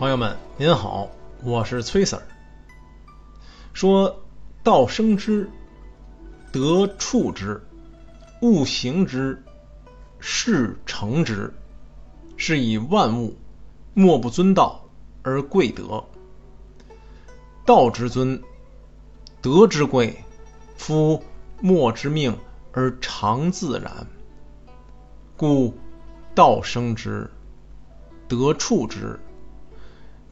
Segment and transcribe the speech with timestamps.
[0.00, 1.10] 朋友们，您好，
[1.44, 2.22] 我是崔 Sir。
[3.74, 4.22] 说
[4.62, 5.50] 道生之，
[6.50, 7.62] 德处之，
[8.40, 9.42] 物行之，
[10.18, 11.52] 事成之，
[12.38, 13.36] 是以万物
[13.92, 14.82] 莫不尊道
[15.22, 16.02] 而贵德。
[17.66, 18.42] 道之尊，
[19.42, 20.24] 德之贵，
[20.78, 21.22] 夫
[21.60, 22.34] 莫之命
[22.72, 24.06] 而常自然。
[25.36, 25.74] 故
[26.34, 27.30] 道生之，
[28.26, 29.20] 德处之。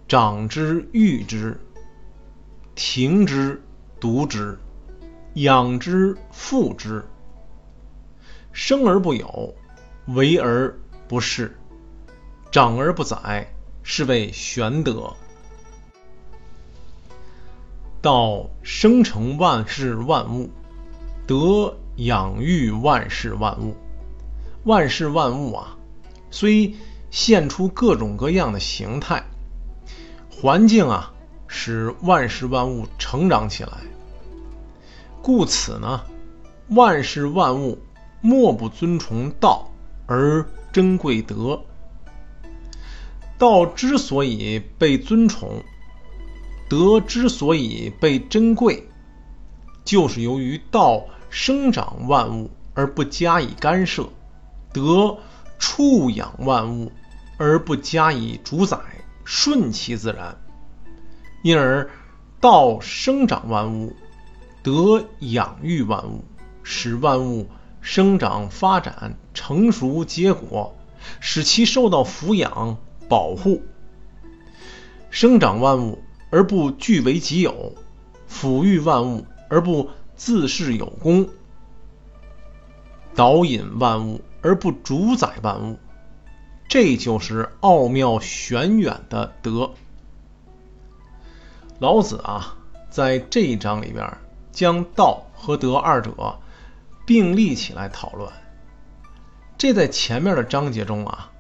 [0.09, 1.61] 长之育之，
[2.75, 3.63] 庭之
[4.01, 4.59] 独之，
[5.35, 7.05] 养之覆之。
[8.51, 9.55] 生而不有，
[10.07, 10.75] 为而
[11.09, 11.51] 不恃，
[12.51, 15.13] 长而不宰，是谓玄德。
[18.01, 20.49] 道生成万事万物，
[21.27, 23.77] 德养育万事万物。
[24.65, 25.77] 万事万物啊，
[26.31, 26.75] 虽
[27.11, 29.23] 现出各种各样的形态。
[30.41, 31.13] 环境啊，
[31.49, 33.73] 使万事万物成长起来。
[35.21, 36.05] 故此呢，
[36.69, 37.77] 万事万物
[38.21, 39.69] 莫不尊崇道
[40.07, 41.61] 而珍贵德。
[43.37, 45.61] 道之所以被尊崇，
[46.69, 48.89] 德之所以被珍贵，
[49.85, 54.09] 就是由于道生长万物而不加以干涉，
[54.73, 55.19] 德
[55.59, 56.93] 畜养万物
[57.39, 58.79] 而不加以主宰。
[59.31, 60.39] 顺其自然，
[61.43, 61.91] 因而
[62.41, 63.95] 道生长万物，
[64.63, 66.25] 德养育万物，
[66.63, 67.47] 使万物
[67.83, 70.75] 生长发展成熟结果，
[71.21, 73.61] 使其受到抚养保护。
[75.11, 77.75] 生长万物而不据为己有，
[78.31, 81.29] 抚育万物而不自恃有功，
[83.15, 85.79] 导引万物而不主宰万物。
[86.69, 89.71] 这就是奥妙玄远的德。
[91.79, 92.59] 老子啊，
[92.91, 94.19] 在这一章里边，
[94.53, 96.39] 将道和德二者
[97.07, 98.31] 并立起来讨论。
[99.57, 101.33] 这在前面的章节中啊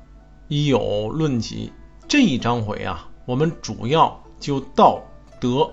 [0.49, 1.73] 已有论及。
[2.09, 5.03] 这一章回啊，我们主要就道
[5.39, 5.71] 德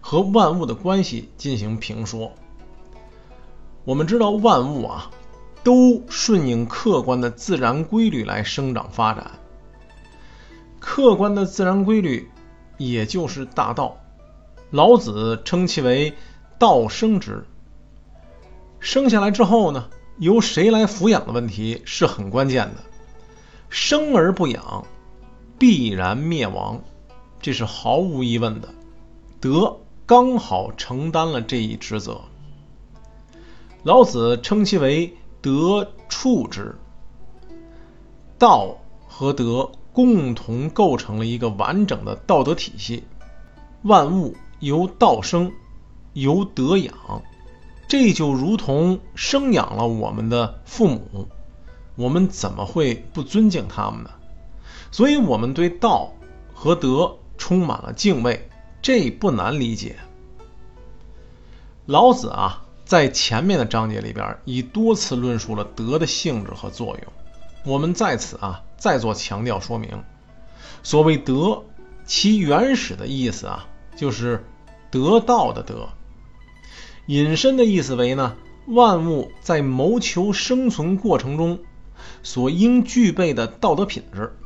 [0.00, 2.32] 和万物的关系进行评说。
[3.84, 5.12] 我们知道万物啊。
[5.62, 9.32] 都顺应客观的自然规律来生长发展。
[10.78, 12.30] 客观的自然规律，
[12.78, 13.98] 也就是大道。
[14.70, 16.14] 老子称其为
[16.58, 17.44] “道生之”。
[18.80, 22.76] 生下来之后呢，由谁来抚养的问题是很关键的。
[23.68, 24.86] 生而不养，
[25.58, 26.82] 必然灭亡，
[27.42, 28.68] 这是毫无疑问的。
[29.40, 32.22] 德刚好承担了这一职责。
[33.82, 35.14] 老子称其为。
[35.42, 36.76] 德处之，
[38.38, 38.76] 道
[39.08, 43.04] 和德共同构成了一个完整的道德体系。
[43.82, 45.50] 万物由道生，
[46.12, 46.94] 由德养，
[47.88, 51.26] 这就如同生养了我们的父母，
[51.96, 54.10] 我们怎么会不尊敬他们呢？
[54.90, 56.12] 所以，我们对道
[56.52, 58.50] 和德充满了敬畏，
[58.82, 59.96] 这不难理解。
[61.86, 62.66] 老子啊。
[62.90, 67.12] 在前面的章节里边，已多次论述了德的性质和作用。
[67.64, 70.02] 我们在此啊，再做强调说明。
[70.82, 71.62] 所谓德，
[72.04, 74.44] 其原始的意思啊，就是
[74.90, 75.88] 得道的德。
[77.06, 78.36] 引申的意思为呢，
[78.66, 81.60] 万物在谋求生存过程中
[82.24, 84.36] 所应具备的道德品质，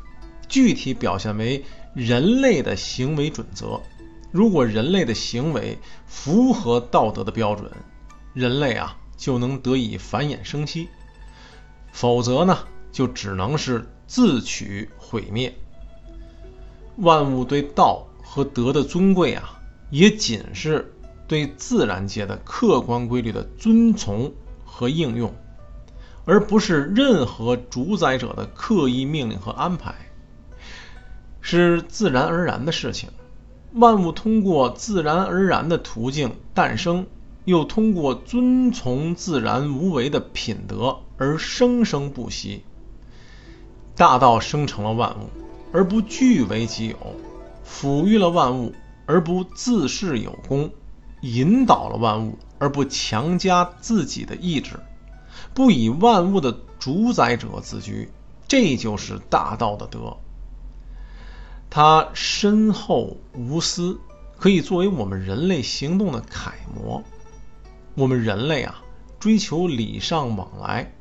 [0.48, 3.80] 具体表现为人类的行为准则。
[4.30, 7.70] 如果人类的行为符合道德的标准，
[8.34, 10.88] 人类啊，就能得以繁衍生息；
[11.92, 12.58] 否则呢，
[12.90, 15.54] 就只能是自取毁灭。
[16.96, 20.92] 万物对道和德的尊贵啊，也仅是
[21.28, 24.32] 对自然界的客观规律的遵从
[24.64, 25.32] 和应用，
[26.24, 29.94] 而不是任何主宰者的刻意命令和安排，
[31.40, 33.10] 是自然而然的事情。
[33.74, 37.06] 万物通过自然而然的途径诞生。
[37.44, 42.64] 又通过遵从自然无为的品德而生生不息。
[43.96, 45.28] 大道生成了万物，
[45.72, 46.96] 而不据为己有；
[47.64, 48.74] 抚育了万物，
[49.06, 50.70] 而不自恃有功；
[51.20, 54.80] 引导了万物，而不强加自己的意志，
[55.52, 58.10] 不以万物的主宰者自居。
[58.48, 60.16] 这就是大道的德。
[61.70, 63.98] 它深厚无私，
[64.38, 67.02] 可以作为我们人类行动的楷模。
[67.94, 68.82] 我们人类啊，
[69.20, 70.92] 追求礼尚往来，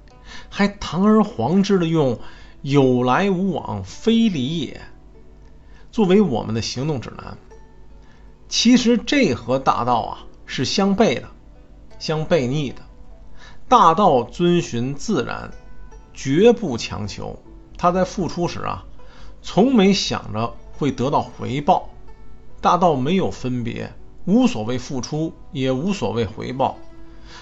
[0.49, 2.19] 还堂而皇之的用
[2.61, 4.81] “有来无往非礼也”，
[5.91, 7.37] 作为我们的行动指南。
[8.47, 11.27] 其实这和大道啊是相悖的，
[11.97, 12.81] 相悖逆的。
[13.67, 15.51] 大道遵循自然，
[16.13, 17.39] 绝不强求。
[17.75, 18.85] 他在付出时啊，
[19.41, 21.89] 从没想着会得到回报。
[22.61, 23.91] 大道没有分别，
[24.25, 26.77] 无所谓付出，也无所谓回报。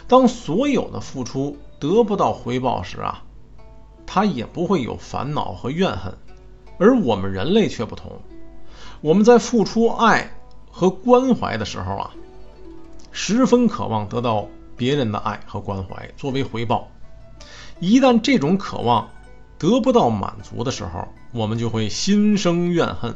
[0.07, 3.24] 当所有的付出得不到回报时啊，
[4.06, 6.18] 他也不会有烦恼和怨恨。
[6.78, 8.22] 而我们人类却不同，
[9.01, 10.31] 我们在付出爱
[10.72, 12.12] 和关怀的时候啊，
[13.12, 16.89] 十分渴望得到别人的爱和关怀作为回报。
[17.80, 19.10] 一旦这种渴望
[19.57, 23.16] 得不到满足的时候，我们就会心生怨恨，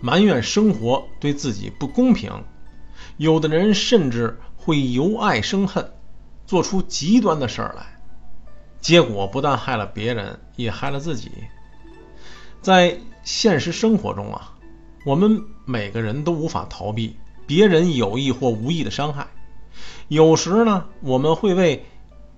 [0.00, 2.32] 埋怨生活对自己不公平。
[3.16, 5.92] 有的人甚至会由爱生恨，
[6.46, 8.00] 做出极端的事儿来，
[8.80, 11.30] 结果不但害了别人，也害了自己。
[12.62, 14.54] 在现实生活中啊，
[15.04, 19.26] 我们每个人都无法逃避别人有意或无意的伤害。
[20.08, 21.84] 有时呢，我们会为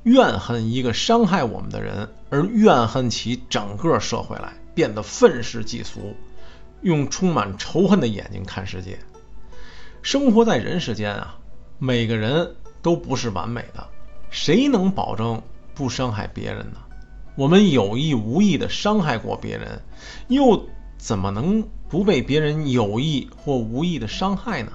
[0.02, 6.16] 怨恨一个伤害我们的人而怨恨起整个社会来，变得愤世嫉俗，
[6.82, 8.98] 用充满仇恨的眼睛看世界。
[10.02, 11.38] 生活在人世间啊，
[11.78, 13.86] 每个人都不是完美的，
[14.30, 15.42] 谁能保证
[15.74, 16.78] 不伤害别人呢？
[17.34, 19.82] 我们有意无意的伤害过别人，
[20.28, 24.72] 又怎么能不被别人有意或无意的伤害呢？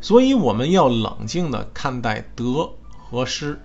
[0.00, 3.58] 所以我们要冷静的看待得和失，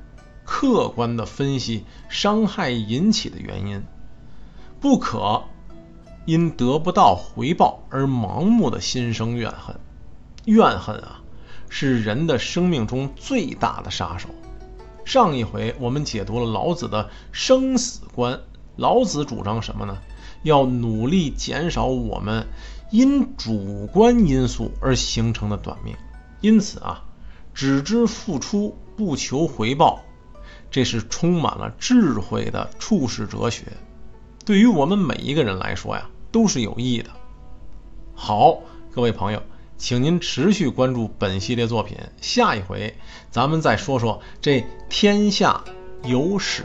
[0.44, 3.84] 客观的分析伤害引起的原因，
[4.80, 5.44] 不可
[6.26, 9.76] 因得不到回报而盲目的心生怨恨。
[10.46, 11.22] 怨恨啊，
[11.70, 14.30] 是人的生命中最大的杀手。
[15.04, 18.40] 上一回我们解读了老子的生死观，
[18.76, 19.98] 老子主张什么呢？
[20.44, 22.48] 要努力减少我们
[22.92, 25.96] 因主观因素而形成的短命。
[26.42, 27.04] 因此啊，
[27.54, 30.02] 只知付出不求回报，
[30.70, 33.66] 这是充满了智慧的处世哲学，
[34.46, 37.10] 对于我们每一个人来说呀，都是有益的。
[38.14, 38.60] 好，
[38.92, 39.42] 各位朋友。
[39.78, 42.96] 请您持续关注本系列作品，下一回
[43.30, 45.64] 咱们再说说这天下
[46.04, 46.64] 有史。